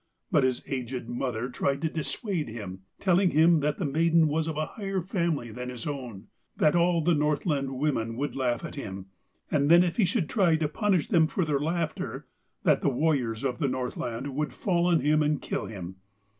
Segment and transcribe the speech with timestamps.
[0.31, 4.57] But his aged mother tried to dissuade him, telling him that the maiden was of
[4.57, 6.25] a higher family than his own,
[6.57, 9.11] that all the Northland women would laugh at him,
[9.51, 12.25] and then if he should try to punish them for their laughter,
[12.63, 15.97] that the warriors of the Northland would fall on him and kill him.